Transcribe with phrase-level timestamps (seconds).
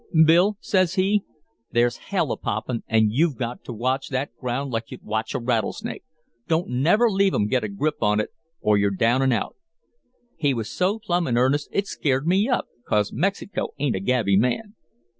[0.25, 1.23] "'Bill,' says he,
[1.71, 5.39] 'there's hell a poppin' an' you've got to watch that ground like you'd watch a
[5.39, 6.03] rattle snake.
[6.47, 9.55] Don't never leave 'em get a grip on it or you're down an' out.'
[10.35, 14.37] "He was so plumb in earnest it scared me up, 'cause Mexico ain't a gabby
[14.37, 14.73] man.